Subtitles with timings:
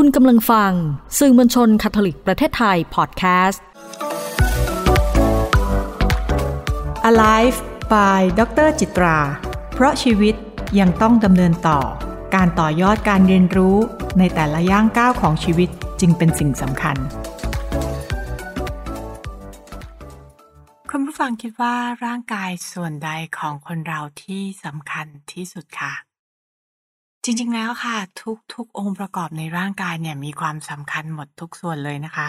[0.00, 0.72] คุณกำลังฟัง
[1.18, 3.62] สื่อมวลชนคาทอลิกประเทศไทยพอดแคสต์
[7.10, 7.58] Alive
[7.92, 9.18] by ดรจิตรา
[9.74, 10.34] เพราะชีวิต
[10.78, 11.80] ยังต้องดำเนินต่อ
[12.34, 13.76] การต่อยอดการเรียนรู้
[14.18, 15.68] ในแต่ละย่างก้าวของชีวิต
[16.00, 16.96] จึงเป็นสิ่งสำคัญ
[20.90, 25.92] คุณผู้ฟังคิดว่าร่างกายส่วนใดของคนเราที่สำคัญที่สุดคะ
[27.28, 27.96] จริงๆแล้วค่ะ
[28.54, 32.28] ทุก ๆ องค์ประกอบในร่างกายเนี่ยมีความสำคัญหมดทุกส่วนเลยนะคะ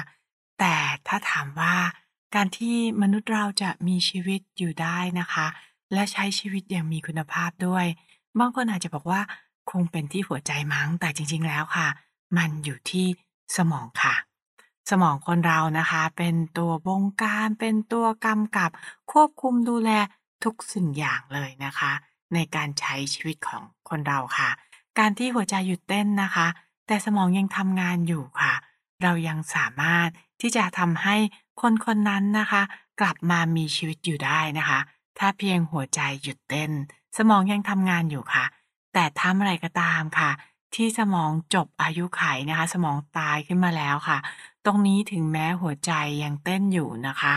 [0.59, 0.75] แต่
[1.07, 1.75] ถ้าถามว่า
[2.35, 5.47] การที่มนุษย์เราจะมีชีวิตอยู่ได้นะคะ
[5.93, 7.85] และใช้ชีวิตอย่างมีคุณภาพด้วย
[8.39, 9.21] บางคนอาจจะบอกว่า
[9.71, 11.87] คงเป็นที่หัวใจมั้งแต่จริง ๆ แล้วค่ะ
[12.37, 13.07] มันอยู่ที่
[13.57, 14.15] สมองค่ะ
[14.89, 18.71] สมองคนเรานะคะ เป็นตัวบงการเป็นตัวกำกับ
[19.11, 19.91] ควบคุมดูแล
[20.43, 21.91] ทุกสิ่งอย่างเลยนะคะ
[22.33, 24.49] ในการใช้ชีวิตของคนเราค่ะ
[24.99, 26.47] การที่หัวใจหยุดเต้นนะคะ
[26.87, 28.53] แต่สมองยังทำงานอยู่ค่ะ
[29.03, 30.09] เรายังสามารถ
[30.41, 31.15] ที่จะทำให้
[31.61, 32.61] คนคนนั้นนะคะ
[32.99, 34.79] กลับมามีชีวิตอยู่ได้นะคะ
[35.19, 36.71] ถ้าเพียงหัวใจหยุดเต้น
[37.17, 38.45] สมองยังทำงานอยู่ค่ะ
[38.93, 40.31] แต่ถ้าอะไรก็ตามค่ะ
[40.75, 44.17] ที่สมองจบอายุไขนะคะ สมองตายขึ้นมาแล้วค่ะ
[44.65, 45.91] ตรงนี้ถึงแม้หัวใจ
[46.23, 47.33] ยังเต้นอยู่นะคะ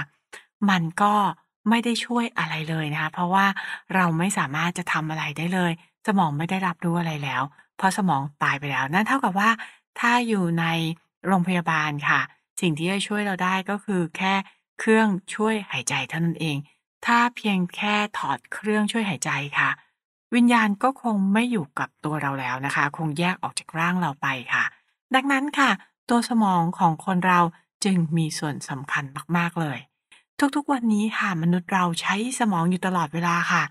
[0.71, 1.15] มันก็
[1.69, 3.47] ไม่ได้ช่วยอะไรเลยนะคะ เพราะว่า
[3.95, 5.73] เราไม่สามารถจะทำอะไรได้เลย
[6.07, 7.43] สมองไม่ได้รับรู้อะไรแล้ว
[7.77, 9.51] เพราะสมองตายไปแล้ว นั่นเท่ากับว่า
[10.01, 10.65] ถ้าอยู่ใน
[11.27, 12.21] โรงพยาบาลค่ะ
[12.61, 14.35] สิ่งที่จะช่วยเราได้ก็คือแค่
[14.79, 16.57] เครื่องช่วยหายใจเท่านั้นเอง
[17.07, 19.71] ถ้าเพียงแค่ถอดเครื่องช่วยหายใจค่ะ
[20.35, 24.65] วิญญาณก็คงไม่อยู่กับตัวเราแล้วนะคะ คงแยกออกจากร่างเราไปค่ะ
[25.15, 25.71] ดังนั้นค่ะ
[26.11, 27.41] ตัวสมองของคนเรา
[27.85, 29.05] จึงมีส่วนสำคัญ
[29.37, 29.79] มากๆเลย
[30.57, 33.65] ทุกๆวันนี้ค่ะมนุษย์เราใช้สมองอยู่ตลอดเวลาค่ะ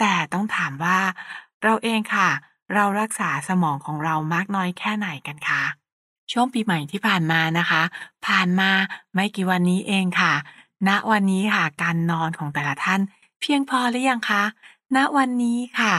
[0.00, 0.98] แต่ต้องถามว่า
[1.62, 2.28] เราเองค่ะ
[2.74, 5.62] เรารักษาสมองของเรามากน้อยแค่ไหนกันคะ
[6.32, 7.82] ช่วงปีใหม่ที่ผ่านมานะคะ
[8.26, 8.70] ผ่านมา
[9.14, 10.34] ไม่กี่วันนี้เองค่ะ
[10.88, 13.00] ณวันนี้ค่ะการนอนของแต่ละท่าน
[13.40, 14.42] เพียงพอหรือยังคะ
[14.96, 15.94] ณวันนี้ค่ะ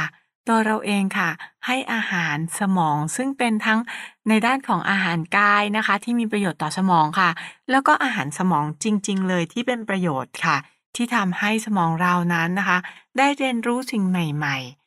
[0.48, 1.30] ตัวเราเองค่ะ
[1.66, 3.80] ให้อาหารสมองซึ่งเป็นทั้ง
[4.28, 7.30] ในด้านของอาหารกายนะคะ ที่มีประโยชน์ต่อสมองค่ะ
[7.72, 10.58] แล้วก็อาหารสมองจริง ๆ เลยที่เป็นประโยชน์ค่ะ
[10.96, 12.78] ที่ทำให้สมองเรานั้นนะคะ
[13.18, 14.81] ได้เรียนรู้สิ่งใหม่ ๆ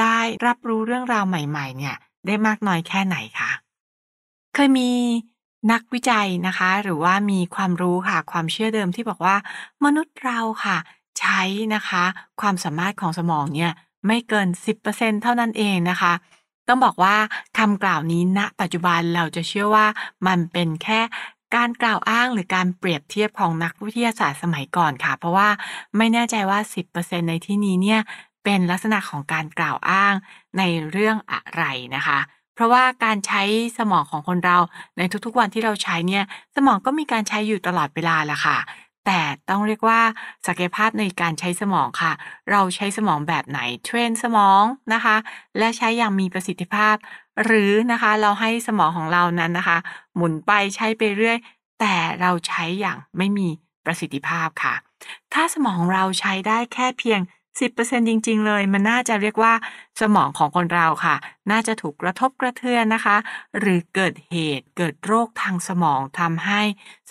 [0.00, 3.50] ได้รับรู้เรื่องราวใหม่ ๆ เนี่ย ได้มากน้อยแค่ไหนคะ
[4.54, 4.90] เคยมี
[5.72, 9.36] นักวิจัยนะคะ หรือว่ามีความรู้ค่ะ ความเชื่อเดิมที่บอกว่า
[9.84, 10.76] มนุษย์เราค่ะ
[11.18, 11.40] ใช้
[11.74, 12.04] นะคะ
[12.40, 13.72] ความสามารถของสมองเนี่ย
[14.06, 14.48] ไม่เกิน
[14.84, 16.12] 10%เท่านั้นเองนะคะ
[16.68, 17.16] ต้องบอกว่า
[17.58, 19.86] คำกล่าวนี้ณปัจจุบันเราจะเชื่อว่า
[20.26, 21.00] มันเป็นแค่
[21.56, 25.48] การกล่าวอ้างหรือการเปรียบเทียบของนักวิทยาศาสตร์สมัยก่อนค่ะ เพราะว่า
[25.96, 26.58] ไม่แน่ใจว่า
[26.94, 28.00] 10%ในที่นี้เนี่ย
[28.44, 30.14] เป็นลักษณะของการกล่าวอ้าง
[30.58, 31.64] ในเรื่องอะไร
[31.96, 32.18] นะคะ
[32.54, 33.42] เพราะว่าการใช้
[33.78, 34.58] สมองของคนเรา
[34.98, 36.24] ในทุกๆวันที่เราใช้เนี่ย
[36.56, 38.58] สมองก็มีการใช้อยู่ตลอดเวลาแหละค่ะ
[39.06, 40.00] แต่ต้องเรียกว่า
[40.46, 42.12] ศักยภาพในการใช้สมองค่ะ
[42.50, 44.62] เราใช้สมองแบบไหน train สมอง
[44.92, 45.16] นะคะ
[45.58, 46.96] และใช้อย่างมีประสิทธิภาพ
[47.44, 49.78] หรือนะคะเราให้สมองของเรานั้นนะคะ
[50.16, 51.38] หมุนไปใช้ไปเรื่อย
[51.80, 53.48] แต่เราใช้อย่างไม่มี
[53.84, 54.74] ประสิทธิภาพค่ะ
[55.34, 57.20] ถ้าสมองเราใช้ได้แค่เพียง
[57.58, 59.52] 10%จริง ๆ เลย มันน่าจะเรียกว่า
[60.00, 61.16] สมองของคนเราค่ะ
[61.50, 63.16] น่าจะถูกกระทบกระเทือนนะคะ
[63.58, 66.60] หรือเกิดเหตุเกิดโรคทางสมองทำให้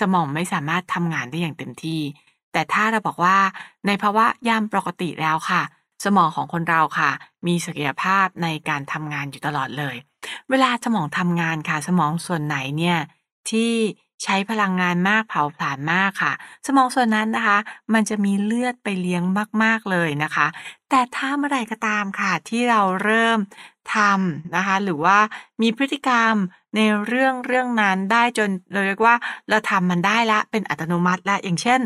[0.01, 2.01] สมองไม่สามารถทำงานได้อย่างเต็มที่
[2.51, 3.37] แต่ถ้าเราบอกว่า
[3.87, 5.61] ในภาวะยามปกติแล้วค่ะ
[6.05, 7.11] สมองของคนเราค่ะ
[7.47, 9.95] มีศักยภาพในการทำงานอยู่ตลอดเลย
[10.49, 12.97] เวลาสมองทำงานค่ะ สมองส่วนไหนเนี่ย
[13.49, 13.71] ที่
[14.23, 16.33] ใช้พลังงานมากเผาผลาญมากค่ะ
[16.65, 17.57] สมองส่วนนั้นนะคะ
[17.93, 19.23] มันจะมีเลือดไปเลี้ยง
[19.63, 20.47] มาก ๆ เลยนะคะ
[20.89, 23.39] แต่ถ้าเมื่อไรก็ตามค่ะ ที่เราเริ่ม
[23.95, 25.17] ทำนะคะ หรือว่า
[25.61, 26.33] มีพฤติกรรม
[26.75, 29.15] ในเรื่องเรื่องนั้นได้จนเราเรียกว่า
[29.49, 31.81] เราทำมันได้ละเป็นอัตโนมัติละอย่างเช่น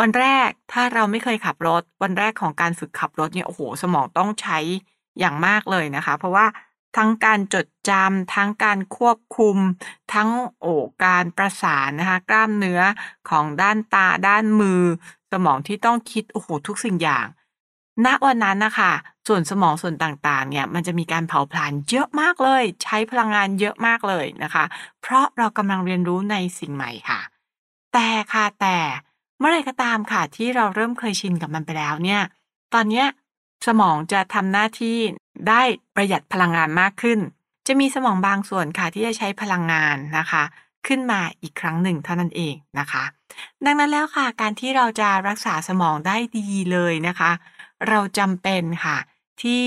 [0.00, 4.58] วันแรกถ้าเราไม่เคยขับรถ วันแรกของการฝึกขับรถเนี่ยโอ้โห สมองต้องใช้
[5.18, 6.46] อย่างมากเลยนะคะ เพราะว่า
[6.96, 9.56] ทั้งการจดจำทั้งการควบคุม
[10.12, 10.30] ทั้ง
[10.60, 10.66] โอ
[11.04, 12.80] การประสานนะคะกล้ามเนื้อ
[13.30, 14.82] ของด้านตาด้านมือ
[15.32, 17.26] สมองที่ต้องคิดโอ้โหทุกสิ่งอย่าง
[18.04, 18.92] ณวันนั้นนะคะ
[19.28, 24.64] ส่วนสมองส่วนต่างๆ เนี่ยมันจะมีการเผาผลาญเยอะมากเลย ใช้พลังงานเยอะมากเลยนะคะ
[25.02, 27.20] เพราะเรากำลังเรียนรู้ในสิ่งใหม่ค่ะ
[27.92, 28.78] แต่ค่ะแต่
[29.38, 32.22] เมื่อไรก็ตามค่ะที่เราเริ่มเคยชินกับมันไปแล้วเนี่ย
[32.74, 33.06] ตอนเนี้ย
[33.66, 34.98] สมองจะทำหน้าที่
[35.48, 35.62] ได้
[35.94, 37.18] ประหยัดพลังงานมากขึ้น
[37.66, 40.42] จะมีสมองบางส่วนค่ะที่จะใช้พลังงานนะคะ
[40.86, 43.04] ขึ้นมาอีกครั้งหนึ่งเท่านั้นเองนะคะ
[43.64, 47.30] ดังนั้นแล้วค่ะการที่เราจะรักษาสมองได้ดีเลยนะคะ
[47.88, 48.96] เราจำเป็นค่ะ
[49.42, 49.66] ที่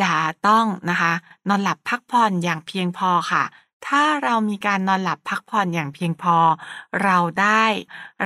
[0.00, 0.12] จะ
[0.46, 1.12] ต้องนะคะ
[1.48, 3.44] นอนหลับพักผ่อนอย่างเพียงพอค่ะ
[3.86, 6.36] ถ้าเรามีการนอนหลับพักผ่อนอย่างเพียงพอ
[7.02, 7.64] เราได้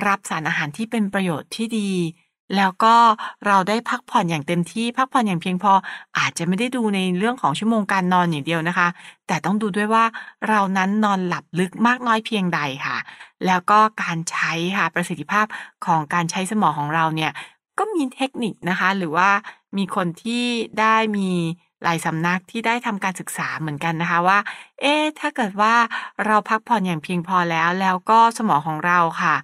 [0.06, 1.92] รับสารอาหารที่เป็นประโยชน์ที่ดี
[2.56, 2.94] แล้วก็
[3.46, 5.72] เราได้พักผ่อนอย่างเต็มที่พักผ่อนอย่างเพียงพอ
[6.18, 8.88] อาจจะไม่ได้ดูในเรื่องของชั่วโมงการนอนอย่างเดียวนะคะ
[9.26, 10.04] แต่ต้องดูด้วยว่า
[10.48, 12.96] เรานั้นนอนหลับลึกมากน้อยเพียงใดค่ะ
[13.46, 15.46] แล้วก็การใช้ค่ะประสิทธิภาพ
[15.86, 17.32] ของการใช้สมองของเราเนี่ย
[17.78, 19.30] ก็มีเทคนิคนะคะ หรือว่า
[19.76, 20.44] มีคนที่
[20.80, 21.28] ได้มี
[21.82, 24.38] หลายสำนักที่ได้ทำการศึกษาเหมือนกันนะคะว่า
[24.80, 25.74] เอ๊ะถ้าเกิดว่า
[26.26, 29.34] เราพักผ่อนอย่างเพียงพอแล้ว แล้วก็สมองของเราค่ะ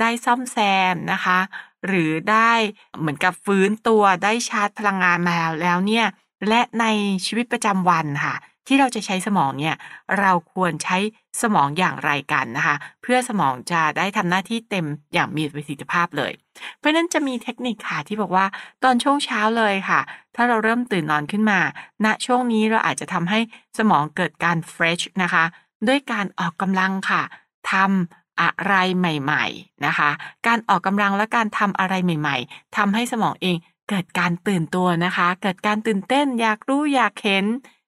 [0.00, 0.58] ได้ซ่อมแซ
[0.92, 1.38] มนะคะ
[1.86, 2.52] หรือได้
[2.98, 6.06] เหมือนกับฟื้นตัวได้ชาร์จพลังงานมาแล้วเนี่ย
[6.48, 6.84] และใน
[7.26, 8.36] ชีวิตประจำวันค่ะ
[8.66, 9.76] ที่เราจะใช้สมองเนี่ย
[10.20, 10.98] เราควรใช้
[11.42, 16.32] สมองอย่างไรกันนะคะ เพื่อสมองจะได้ทำหน้าที่เต็มอย่างมีประสิทธิภาพเลย
[16.78, 18.46] เพราะนั้นจะมีเทคนิคค่ะที่บอกว่า
[18.84, 20.00] ตอนช่วงเช้าเลยค่ะ
[20.34, 21.60] ถ้าเราเริ่มตื่นนอนขึ้นมา
[22.04, 23.38] ณช่วงนี้เราอาจจะทำให้
[23.78, 25.44] สมองเกิดการ fresh นะคะ
[25.88, 27.22] ด้วยการออกกำลังค่ะ
[27.70, 30.10] ทำ อะไรใหม่ๆนะคะ
[30.46, 33.56] การออกกำลังและการทำอะไรใหม่ ๆทำให้สมองเอง
[33.88, 37.44] เกิดการตื่นตัวนะคะ เกิดการตื่นเต้นอยากรู้อยากเห็น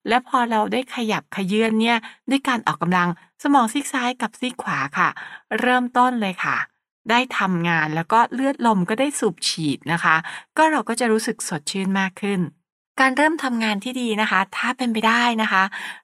[0.08, 1.98] และพอเราได้ขยับขยื่นเนี่ย
[2.30, 3.08] ด้วยการออกกำลัง
[3.42, 5.08] สมองซีกซ้ายกับซีกขวาค่ะ
[5.60, 6.56] เริ่มต้นเลยค่ะ
[7.10, 10.16] ได้ทำงานแล้วก็เลือดลมก็ได้สูบฉีดนะคะ
[10.56, 12.40] ก็เราก็จะรู้สึกสดชื่นมากขึ้น
[13.00, 15.62] การเริ่มทำงานที่ดีนะคะ ถ้าเป็นไปได้นะคะ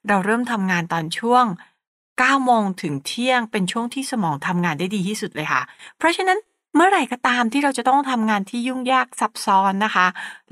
[0.09, 1.45] เราเริ่มทำงานตอนช่วง
[2.20, 5.62] 9โมงถึงเที่ยงเป็นช่วงที่สมองทำงานได้ดีที่สุดเลยค่ะ
[5.99, 6.38] เพราะฉะนั้น
[6.75, 10.06] เมื่อไหร่ก็ตามที่เราจะต้องทำงานที่ยุ่งยากซับซ้อนนะคะ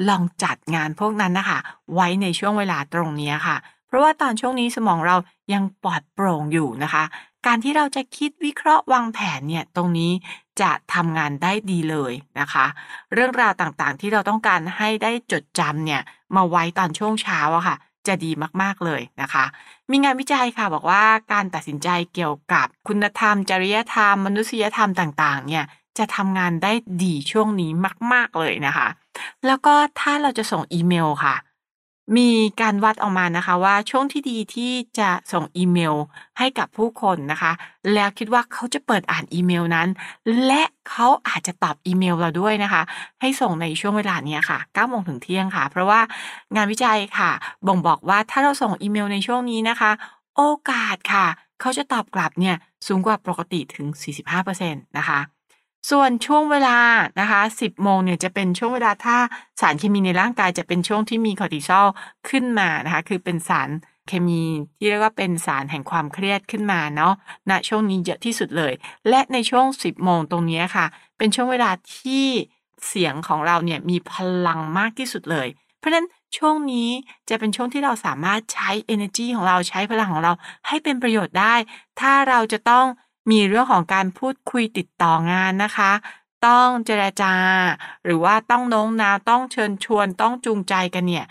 [0.08, 1.58] ลองจัดงานพวกนั้นนะคะ
[1.94, 5.16] ไว้ในช่วงเวลาตรงนี้ค่ะ เพราะว่าตอนช่วงนี้สมองเรา
[5.52, 7.04] ยังปลอดโปร่งอยู่นะคะ
[7.46, 10.12] การที่เราจะคิดวิเคราะห์วางแผนเนี่ยตรงนี้
[10.60, 12.66] จะทำงานได้ดีเลยนะคะ
[13.12, 16.02] เรื่องราวต่างๆที่เราต้องการให้ได้จดจำเนี่ย
[16.36, 17.76] มาไว้ตอนช่วงเช้าอะค่ะ
[18.08, 18.30] จะดี
[18.62, 19.44] มาก ๆ เลยนะคะ
[19.90, 25.64] มีงานวิจัยค่ะบอกว่าการตัดสินใจเกี่ยวกับคุณธรรม จริยธรรม มนุษยธรรมต่างๆ เนี่ย
[25.98, 26.72] จะทำงานได้
[27.04, 27.70] ดีช่วงนี้
[28.12, 28.88] มาก ๆ เลยนะคะ
[29.46, 31.34] แล้วก็ถ้าเราจะส่งอีเมลค่ะ
[32.16, 32.30] มี
[32.60, 35.94] การวัดออกมานะคะว่าช่วงที่ดีที่จะส่งอีเมล
[36.38, 37.52] ให้กับผู้คนนะคะ
[37.94, 39.88] แล้วคิดว่าเขาจะเปิดอ่านอีเมลนั้น
[40.46, 42.82] และเขาอาจจะตอบอีเมลเราด้วยนะคะ
[43.20, 46.00] ให้ส่งในช่วงเวลานี้ค่ะ9โมงถึงเที่ยงค่ะ เพราะว่า
[46.54, 47.30] งานวิจัยค่ะ
[47.66, 49.90] บ่งบอกว่าถ้าเราส่งอีเมลในช่วงนี้นะคะ
[50.36, 51.26] โอกาสค่ะ
[51.60, 52.56] เขาจะตอบกลับเนี่ย
[52.86, 53.86] สูงกว่าปกติถึง
[54.42, 55.20] 45%นะคะ
[55.90, 56.78] ส่วนช่วงเวลา
[57.20, 59.16] นะคะ 10 โมงเนี่ยจะเป็นช่วงเวลาถ้า
[59.60, 61.86] สารเคมีในร่างกายจะเป็นช่วงที่มีคอร์ติซอล
[62.28, 63.68] ขึ้นมานะคะ คือเป็นสาร
[64.08, 64.42] เคมี
[64.78, 67.14] ที่เรียกว่าเป็นสารแห่งความเครียดขึ้นมาเนาะ
[67.50, 68.72] ณช่วงนี้เยอะที่สุดเลย
[69.08, 70.86] และในช่วง 10 โมงตรงนี้ค่ะ
[71.18, 72.26] เป็นช่วงเวลาที่
[72.86, 74.12] เสียงของเราเนี่ยมีพ
[74.46, 75.48] ลังมากที่สุดเลย
[75.78, 76.06] เพราะฉะนั้น
[76.36, 76.88] ช่วงนี้
[77.28, 80.32] จะเป็นช่วงที่เราสามารถใช้ energy ของเราใช้พลังของเรา
[80.66, 81.54] ให้เป็นประโยชน์ได้
[82.00, 82.86] ถ้าเราจะต้อง
[83.30, 85.92] มีเรื่องของการพูดคุยติดต่องานนะคะ
[86.46, 87.34] ต้องเจรจา
[88.04, 91.26] หรือว่าต้องโน้มน้าวต้องเชิญชวนต้องจูงใจกันเนี่ย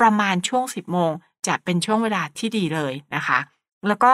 [0.00, 1.12] ประมาณช่วง 10โมง
[1.46, 3.38] จะเป็นช่วงเวลาที่ดีเลยนะคะ
[3.88, 4.12] แล้วก็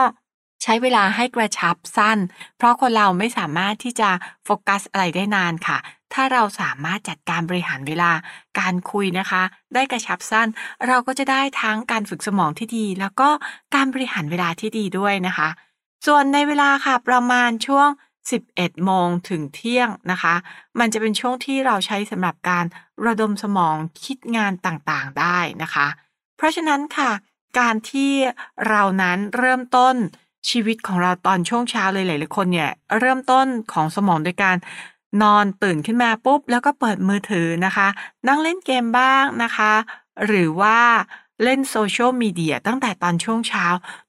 [0.63, 2.17] ใช้เวลาให้กระชับสั้น
[2.57, 4.09] เพราะคนเราไม่สามารถที่จะ
[4.43, 5.77] โฟกัสอะไรได้นานค่ะ
[6.13, 8.11] ถ้าเราสามารถจัดการบริหารเวลา
[8.59, 9.43] การคุยนะคะ
[9.73, 10.47] ได้กระชับสั้น
[10.87, 13.29] เราก็จะได้ทั้งการฝึกสมองที่ดี แล้วก็
[13.75, 15.49] การบริหารเวลาที่ดีด้วยนะคะ
[16.05, 17.87] ส่วนในเวลาค่ะประมาณช่วง
[18.35, 20.35] 11 โมงถึงเที่ยงนะคะ
[20.79, 22.65] มันจะเป็นช่วงที่เราใช้สำหรับการ
[23.05, 25.87] ระดมสมองคิดงานต่างๆได้นะคะ
[26.37, 27.11] เพราะฉะนั้นค่ะ
[27.59, 28.13] การที่
[28.67, 29.95] เรานั้นเริ่มต้น
[30.49, 34.57] ชีวิตของเราตอนช่วงเช้าเลยหลายๆคนเนี่ยเริ่มต้นของสมองโดยการ
[35.21, 37.87] นอนตื่นขึ้นมาปุ๊บ แล้วก็เปิดมือถือนะคะ
[38.27, 39.73] นั่งเล่นเกมบ้างนะคะ
[40.25, 40.79] หรือว่า
[41.43, 43.65] เล่นโซเชียลมีเดียตั้งแต่ตอนช่วงเช้า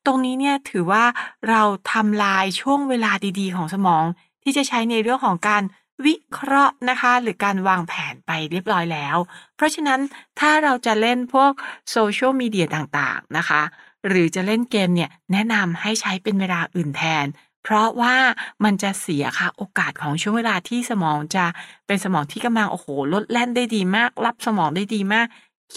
[0.06, 1.04] ตรงนี้เนี่ยถือว่า
[1.48, 1.62] เรา
[1.92, 4.04] ทำลายช่วงเวลาดีๆ ของสมอง
[4.42, 5.62] ที่จะใช้ในเรื่องของการ
[6.06, 9.16] วิเคราะห์นะคะ หรือการวางแผนไปเรียบร้อยแล้ว
[9.56, 10.00] เพราะฉะนั้น
[10.40, 11.52] ถ้าเราจะเล่นพวก
[11.90, 13.62] โซเชียลมีเดียต่างๆนะคะ
[14.08, 17.26] หรือจะเล่นเกมเนี่ยแนะนำให้ใช้เป็นเวลาอื่นแทน
[17.62, 18.16] เพราะว่า
[18.64, 21.44] มันจะเสียค่ะโอกาสของช่วงเวลาที่สมองจะ
[21.86, 25.26] เป็นสมองที่กำลังโอ้โหลดแล่นได้ดีมาก รับสมองได้ดีมาก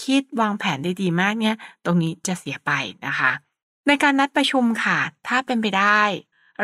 [0.02, 2.70] คิดวางแผนได้ดีมากเนี่ย ตรงนี้จะเสียไป
[3.06, 3.30] นะคะ
[3.86, 6.02] ในการนัดประชุมค่ะ ถ้าเป็นไปได้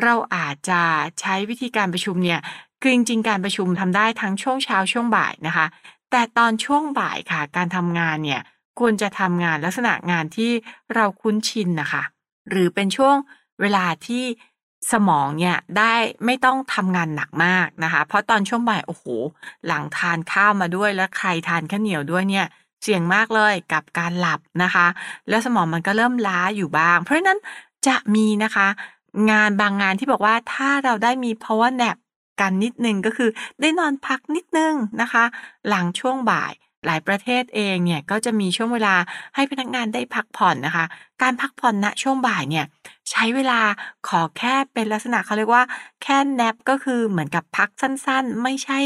[0.02, 0.82] เราอาจจะ
[1.20, 2.40] ใช้วิธีการประชุมเนี่ย
[2.80, 5.66] คือจริงๆการประชุมทำได้ทั้งช่วงเช้าช่วงบ่ายนะคะ
[6.10, 8.40] แต่ตอนช่วงบ่ายค่ะ การทำงานเนี่ย
[8.78, 10.50] ควรจะทำงานลักษณะงานที่
[10.94, 12.02] เราคุ้นชินนะคะ
[12.50, 13.16] หรือเป็นช่วง
[13.60, 14.24] เวลาที่
[14.92, 19.04] สมองเนี่ยได้ไม่ต้องทำงานหนักมากนะคะ เพราะตอนช่วงบ่ายโอ้โห
[19.66, 22.46] หลังทานข้าวมาด้วยแล้วใครทานข้าวเหนียวด้วยเนี่ย
[22.84, 24.86] เสี่ยงมากเลยกับการหลับนะคะ
[25.28, 27.38] แล้วสมองมันก็เริ่มล้าอยู่บ้าง เพราะฉะนั้น
[27.86, 28.68] จะมีนะคะ
[29.30, 31.96] งานบางงานที่บอกว่าถ้าเราได้มี power nap
[32.40, 35.24] กันนิดนึงก็คือได้นอนพักนิดนึงนะคะ
[35.68, 36.52] หลังช่วงบ่าย
[36.86, 38.94] หลายประเทศเองเนี่ยก็จะมีช่วงเวลา
[39.34, 40.84] ให้พนักงานได้พักผ่อนนะคะ
[41.22, 42.64] การพักผ่อนณช่วงบ่ายเนี่ย
[43.10, 43.60] ใช้เวลา
[44.08, 45.64] ขอแค่เป็นลักษณะเขาเรียกว่า
[46.02, 48.78] แค่แนปก็คือเหมือนกับพักสั้นๆ ไม่ใช่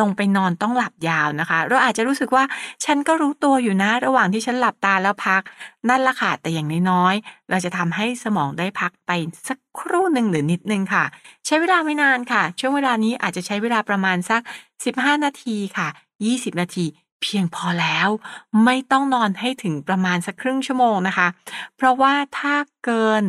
[0.00, 2.44] ลงไปนอนต้องหลับยาวนะคะ เราอาจจะรู้สึกว่า
[2.84, 5.42] ฉันก็รู้ตัวอยู่นะระหว่างที่ฉันหลับตาแล้วพัก
[5.88, 9.10] นั่นละค่ะแต่อย่างน้อยๆเราจะทำให้สมองได้พักไป
[9.48, 11.04] สักครู่หนึ่งหรือนิดนึงค่ะ
[11.46, 14.40] ใช้เวลาไม่นานค่ะ ช่วงเวลานี้อาจจะใช้เวลาประมาณสัก
[14.82, 15.88] 15 นาทีค่ะ
[16.24, 16.86] 20 นาที
[17.22, 18.08] เพียงพอแล้ว
[18.64, 21.28] ไม่ต้องนอนให้ถึงประมาณสักครึ่งชั่วโมงนะคะ
[21.76, 23.22] เพราะว่าถ้าเกิน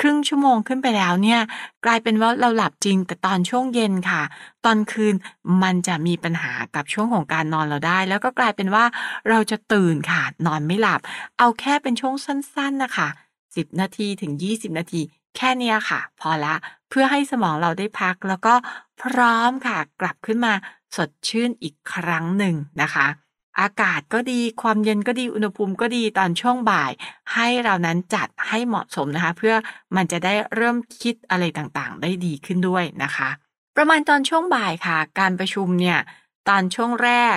[0.00, 1.40] ครึ่งชั่วโมงขึ้นไปแล้วเนี่ย
[1.84, 4.22] กลายเป็นว่าเราหลับจริง แต่ตอนช่วงเย็นค่ะ
[4.64, 5.14] ตอนคืน
[5.62, 8.84] มันจะมีปัญหากับช่วงของการนอนเราได้ แล้วก็กลายเป็นว่า
[9.28, 11.00] เราจะตื่นค่ะ นอนไม่หลับ
[11.38, 13.08] เอาแค่เป็นช่วงสั้น ๆนะคะ
[13.44, 15.00] 10 นาทีถึง 20 นาที
[15.36, 16.54] แค่นี้ค่ะ พอละ
[16.88, 18.54] เพื่อให้สมองเราได้พักแล้วก็
[19.02, 20.52] พร้อมค่ะ กลับขึ้นมา
[20.96, 23.06] สดชื่นอีกครั้งหนึ่งนะคะ
[23.60, 26.92] อากาศก็ดีความเย็นก็ดีอุณหภูมิก็ดีตอนช่วงบ่าย
[27.34, 29.54] ให้เรานั้นจัดให้เหมาะสมนะคะ เพื่อ
[29.96, 33.28] มันจะได้เริ่มคิดอะไรต่างๆ ได้ดีขึ้นด้วยนะคะ
[33.76, 35.98] ประมาณตอนช่วงบ่ายค่ะ การประชุมเนี่ย
[36.48, 37.36] ตอนช่วงแรก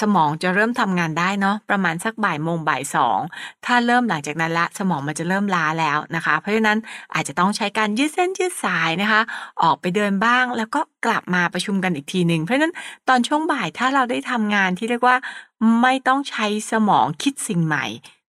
[0.00, 3.18] สมองจะเริ่มทำงานได้เนาะประมาณสักบ่ายโมงบ่ายสอง
[3.66, 6.78] ถ้าเริ่มหลังจากนั้นละสมองมันจะเริ่มล้าแล้วนะคะ เพราะฉะนั้น
[7.14, 9.20] อาจจะต้องใช้การยืดเส้นยืดสายนะคะ
[9.62, 12.74] ออกไปเดินบ้างแล้วก็กลับมาประชุมกันอีกทีหนึ่งเพราะฉะนั้น
[13.08, 15.16] ตอนช่วงบ่ายถ้าเราได้ทำงานที่เรียกว่า
[15.82, 17.84] ไม่ต้องใช้สมองคิดสิ่งใหม่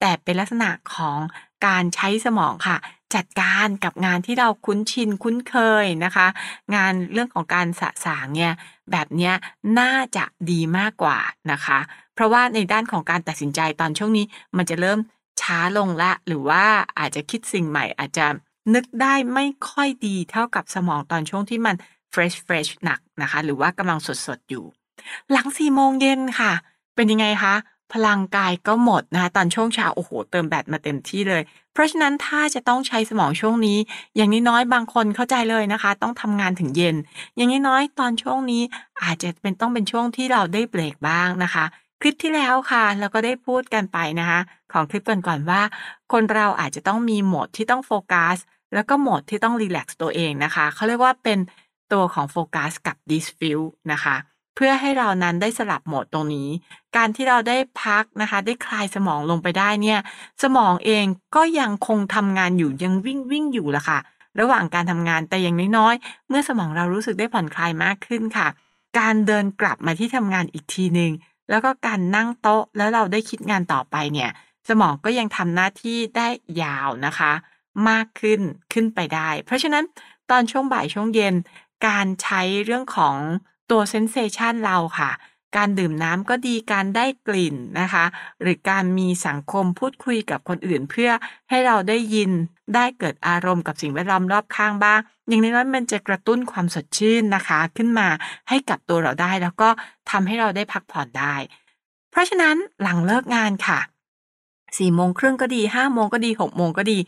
[0.00, 1.18] แต่เป็นลักษณะของ
[1.66, 2.78] การใช้สมองค่ะ
[3.14, 6.26] จัดการกับงานที่เราคุ้นชินคุ้นเคยนะคะ
[6.75, 8.52] งานเรื่องของการสะสางเนี่ย
[8.90, 9.32] แบบนี้
[9.80, 11.18] น่าจะดีมากกว่า
[11.52, 11.78] นะคะ
[12.14, 14.26] เพราะว่าในด้านของการตัดสินใจตอนช่วงนี้
[14.56, 14.98] มันจะเริ่ม
[15.40, 16.64] ช้าลงละ หรือว่า
[16.98, 18.26] อาจจะคิดสิ่งใหม่ อาจจะ
[18.74, 21.76] นึกได้ไม่ค่อยดีเท่ากับสมองตอนช่วงที่มัน
[22.12, 24.64] fresh fresh หนักนะคะ หรือว่ากำลังสดๆอยู่
[25.32, 26.52] หลังสี่โมงเย็นค่ะ
[26.94, 27.54] เป็นยังไงคะ
[27.92, 31.42] พลังกายก็หมดนะคะ ตอนช่วงเช้าโอ้โห เติมแบตมาเต็มที่เลย
[31.74, 33.78] เพราะฉะนั้นถ้าจะต้องใช้สมองช่วงนี้
[34.16, 36.96] อย่างน้อยๆบางคนเข้าใจเลยนะคะ ต้องทำงานถึงเย็น
[37.36, 38.62] อย่างน้อยๆตอนช่วงนี้
[39.02, 41.64] อาจจะเป็นต้องเป็นช่วงที่เราได้เบรกบ้างนะคะ
[42.00, 44.40] คลิปที่แล้วค่ะเราก็ได้พูดกันไปนะคะ
[44.72, 45.62] ของคลิปก่อนๆว่า
[46.12, 48.36] คนเราอาจจะต้องมีโหมดที่ต้องโฟกัส
[48.74, 51.38] แล้วก็โหมดที่ต้อง relax ตัวเองนะคะเขาเรียกว่าเป็น
[51.92, 53.60] ตัวของโฟกัสกับ diffuse
[53.92, 54.16] นะคะ
[54.54, 56.49] เพื่อให้เรานั้นได้สลับโหมดตรงนี้
[56.96, 59.99] การที่เราได้พักนะคะ ได้คลายสมองลงไปได้เนี่ย
[60.42, 61.04] สมองเอง
[61.37, 63.99] ก็ยังคงทำงานอยู่ยังวิ่งวิ่งอยู่ละค่ะ
[64.40, 68.49] ระหว่างการทำงานแต่อย่างน้อยๆเมื่อสมองเรารู้สึกได้ผ่อนคลายมากขึ้นค่ะ
[68.99, 71.12] การเดินกลับมาที่ทำงานอีกทีหนึ่ง
[71.50, 74.30] แล้วก็การนั่งโต๊ะแล้วเราได้คิดงานต่อไปเนี่ย
[74.68, 76.28] สมองก็ยังทำหน้าที่ได้
[76.62, 77.32] ยาวนะคะ
[77.88, 78.40] มากขึ้น
[78.73, 79.84] ขึ้นไปได้ เพราะฉะนั้น
[80.30, 81.34] ตอนช่วงบ่ายช่วงเย็น
[81.87, 83.16] การใช้เรื่องของ
[83.71, 85.11] ตัวเซนเซชันเราค่ะ
[85.56, 88.04] การดื่มน้ำก็ดีการได้กลิ่นนะคะ
[88.40, 91.11] หรือการมีสังคมพูดคุยกับคนอื่น เพื่อ
[91.50, 92.30] ให้เราได้ยิน
[92.75, 98.09] ได้เกิดอารมณ์กับสิ่งแวดล้อมรอบข้างบ้าง อย่างน้อยมันจะกระตุ้นความสดชื่นนะคะ ขึ้นมา
[98.49, 99.68] ให้กับตัวเราได้ แล้วก็
[100.11, 101.35] ทำให้เราได้พักผ่อนได้
[102.11, 103.78] เพราะฉะนั้นหลังเลิกงานค่ะ
[104.78, 106.99] สี่โมงครึ่งก็ดีห้าโมงก็ดีหกโมงก็ดี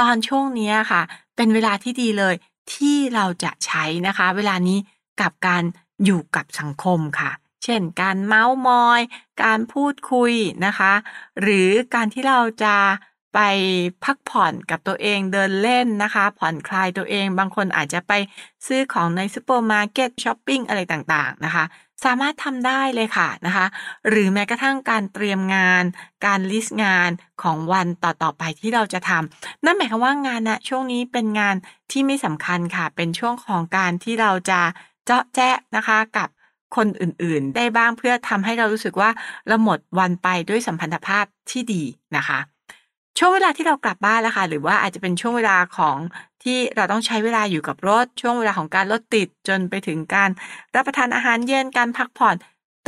[0.00, 1.02] ตอนช่วงนี้ค่ะ
[1.36, 2.34] เป็นเวลาที่ดีเลย
[2.72, 4.78] ที่เราจะใช้นะคะ เวลานี้
[5.20, 5.62] กับการ
[6.04, 7.30] อยู่กับสังคมค่ะ
[7.64, 9.00] เช่น การเม้าท์มอย
[9.42, 10.32] การพูดคุย
[10.66, 10.92] นะคะ
[11.40, 12.76] หรือการที่เราจะ
[13.34, 13.40] ไป
[14.04, 18.12] พักผ่อนกับตัวเองเดินเล่นนะคะ ผ่อนคลายตัวเองบางคนอาจจะไป
[18.66, 21.64] ซื้อของในซูเปอร์มาร์เก็ตช้อปปิ้งอะไรต่างๆนะคะ
[22.04, 23.66] สามารถทำได้เลยค่ะนะคะ
[24.08, 25.84] หรือแม้กระทั่งการเตรียมงาน
[26.26, 27.10] การ list งาน
[27.42, 31.56] ของวันต่อๆไปที่เราจะทำนั่นหมายความว่างานนะช่วงนี้เป็นงาน
[31.90, 34.60] ที่ไม่สำคัญค่ะ เป็นช่วงของการที่เราจะ
[35.06, 36.28] เจาะแจ๊ะนะคะกับ
[36.76, 39.10] คนอื่นๆ ได้บ้างเพื่อทำให้เรารู้สึกว่า
[39.48, 41.82] เราหมดวันไปด้วยสัมพันธภาพที่ดี
[42.16, 42.38] นะคะ
[43.18, 45.96] ช่วงเวลาที่เรากลับบ้านแล้วค่ะ หรือว่าอาจจะเป็นช่วงเวลาของ
[46.42, 50.30] ที่เราต้องใช้เวลาอยู่กับรถ ช่วงเวลาของการรถติดจนไปถึงการ
[50.74, 52.36] รับประทานอาหารเย็นการพักผ่อน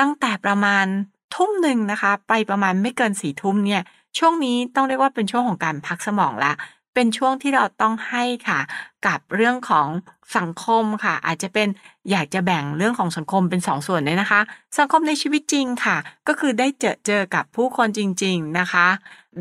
[0.01, 0.87] ตั้งแต่ประมาณ
[1.35, 3.83] ทุ่มหนึ่งนะคะ ไปประมาณไม่เกินสี่ทุ่มเนี่ย
[4.19, 6.53] ช่วงนี้ต้องเรียกว่าเป็นช่วงของการพักสมองละ
[7.01, 8.61] เป็นช่วงที่เราต้องให้ค่ะ
[9.07, 9.89] กับเรื่องของ
[10.37, 11.69] สังคมค่ะ อาจจะเป็น
[12.11, 14.41] อยากจะแบ่งเรื่องของสังคมเป็นสองส่วนเลยนะคะ
[14.79, 15.97] สังคมในชีวิตจริงค่ะ
[16.29, 18.87] ก็คือได้เจอเจอกับผู้คนจริง ๆนะคะ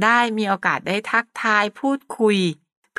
[0.03, 2.37] ได้มีโอกาสได้ทักทายพูดคุย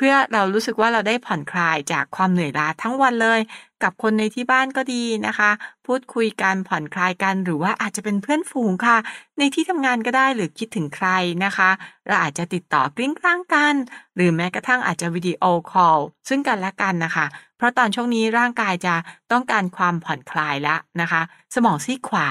[0.01, 3.39] เพื่อเรารู้สึกว่าเราได้ผ่อนคลายจากความเหนื่อยล้าทั้งวันเลย
[3.83, 5.51] กับคนในที่บ้านก็ดีนะคะ
[5.85, 8.97] พูดคุยกันผ่อนคลายกันหรือว่าอาจจะเป็นเพื่อนฝูงค่ะ
[9.37, 11.07] ในที่ทำงานก็ได้หรือคิดถึงใคร
[11.45, 11.69] นะคะ
[12.07, 13.75] เราอาจจะติดต่อกริ๊งกร๊างกัน
[14.15, 17.25] หรือแม้กระทั่งอาจจะวิดีโอคอลซึ่งกันและกันนะคะ
[17.57, 18.95] เพราะตอนช่วงนี้ร่างกายจะ
[19.31, 21.21] ต้องการความผ่อนคลายแล้วนะคะ
[21.55, 22.27] สมองซีกขวา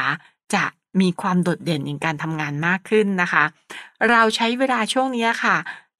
[0.54, 0.64] จะ
[1.00, 3.44] มีความโดดเด่นในการทำงานมากขึ้นนะคะ
[4.10, 5.56] เราใช้เวลาช่วงนี้ค่ะ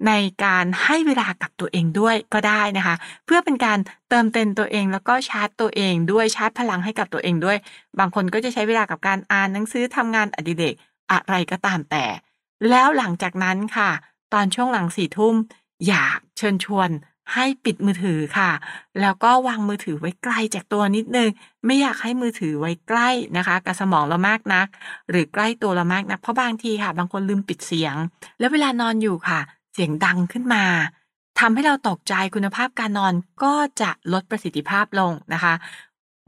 [0.07, 0.13] ใน
[0.45, 3.79] การให้เวลากับตัวเองด้วยก็ได้นะคะ เพื่อเป็นการ
[4.09, 7.59] เติมเต็มตัวเองแล้วก็ชาร์จตัวเองด้วยชาร์จพลังให้กับตัวเองด้วย
[7.99, 10.75] บางคนก็จะใช้เวลากับการอ่านหนังสือทำงานอดิเรก
[11.13, 12.07] อะไรก็ตามแต่
[12.71, 13.91] แล้วหลังจากนั้นค่ะ
[14.33, 15.35] ตอนช่วงหลังสี่ทุ่ม
[15.87, 16.91] อยากเชิญชวน
[17.35, 18.51] ให้ปิดมือถือค่ะ
[19.01, 21.29] แล้วก็วางมือถือไว้ไกลจากตัวนิดนึง
[21.67, 24.67] ไม่อยากให้มือถือไว้ใกล้นะคะ กับสมองเรามากนัก
[25.11, 27.95] หรือใกล้ตัวเรามากนัก เพราะบางทีค่ะ บางคนลืมปิดเสียง
[28.39, 29.41] แล้วเวลานอนอยู่ค่ะ
[29.79, 30.65] สียงดังขึ้นมา
[31.41, 35.55] ทำให้เราตกใจคุณภาพการนอนก็จะลดประสิทธิภาพลงนะคะ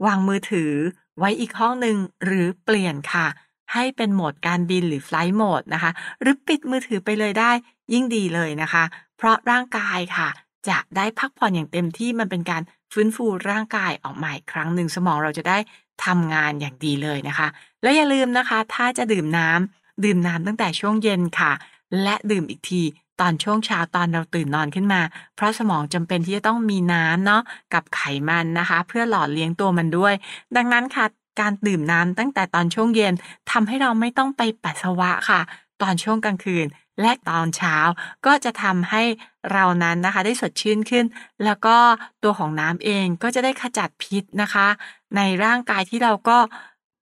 [0.05, 0.71] วางมือถือ
[1.19, 3.27] ไว้อีกห้องหนึ่งหรือเปลี่ยนค่ะ
[3.73, 5.91] ให้เป็นโหมดการบินหรือ Flight Mode นะคะ
[6.21, 7.51] หรือปิดมือถือไปเลยได้
[7.93, 8.83] ยิ่งดีเลยนะคะ
[9.17, 10.29] เพราะร่างกายค่ะ
[10.69, 12.61] จะได้พักผ่อนอย่างเต็มที่มันเป็นการ
[12.93, 15.57] ฟื้นฟูร่างกายออกมาอีกครั้งหนึ่งสมองเราจะได้
[16.05, 17.47] ทำงานอย่างดีเลยนะคะ
[17.83, 21.51] และอย่าลืมนะคะ ถ้าจะดื่มน้ำดื่มน้ำตั้งแต่ช่วงเย็นค่ะ
[22.03, 22.81] และดื่มอีกที
[23.21, 25.01] ตอนช่วงเช้าตอนเราตื่นนอนขึ้นมา
[25.35, 27.41] เพราะสมองจำเป็นที่จะต้องมีน้ำเนาะ
[27.73, 30.13] กับไขมันนะคะ เพื่อหล่อเลี้ยงตัวมันด้วย
[30.55, 31.05] ดังนั้นค่ะ
[31.39, 33.13] การดื่มน้ำตั้งแต่ตอนช่วงเย็น
[33.51, 35.41] ทำให้เราไม่ต้องไปปัสสาวะค่ะ
[35.81, 36.65] ตอนช่วงกลางคืน
[37.01, 37.77] และตอนเช้า
[38.25, 39.03] ก็จะทำให้
[39.51, 41.05] เรานั้นนะคะได้สดชื่นขึ้น
[41.45, 41.75] แล้วก็
[42.23, 44.67] ตัวของน้ำเองก็จะได้ขจัดพิษนะคะ
[45.15, 46.37] ในร่างกายที่เราก็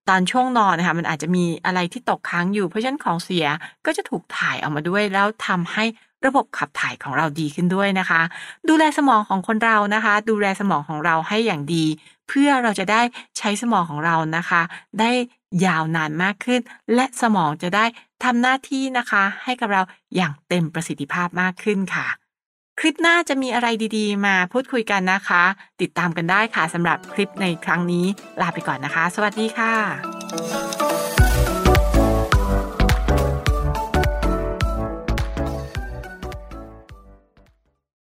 [0.08, 3.46] ตอนช่วงนอนนะคะมันอาจจะมีอะไรที่ตกค้างอยู่เพราะฉะนั้นของเสีย
[3.86, 5.84] ก็จะถูกถ่ายออกมาด้วยแล้วทำให้
[6.26, 8.20] ระบบขับถ่ายของเราดีขึ้นด้วยนะคะ
[8.68, 11.84] ดูแลสมองของคนเรานะคะ ดูแลสมองของเราให้อย่างดี
[12.28, 13.02] เพื่อเราจะได้
[13.38, 14.62] ใช้สมองของเรานะคะ
[15.00, 15.10] ได้
[15.66, 16.60] ยาวนานมากขึ้น
[16.94, 17.84] และสมองจะได้
[18.24, 19.82] ทำหน้าที่นะคะ ให้กับเรา
[20.16, 22.06] อย่างเต็มประสิทธิภาพมากขึ้นค่ะ
[22.80, 25.42] คลิปหน้าจะมีอะไรดีๆ มาพูดคุยกันนะคะ
[25.80, 28.06] ติดตามกันได้ค่ะสำหรับคลิปในครั้งนี้
[28.40, 30.79] ลาไปก่อนนะคะ สวัสดีค่ะ